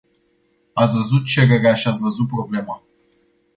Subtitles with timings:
[0.73, 2.83] Ați văzut cererea și ați văzut problema.